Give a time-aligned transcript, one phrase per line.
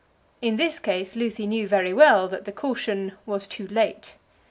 [0.41, 4.15] In this case Lucy knew very well that the caution was too late.